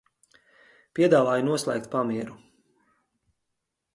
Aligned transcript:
Piedāvāju 0.99 1.43
noslēgt 1.49 1.91
pamieru. 1.97 2.39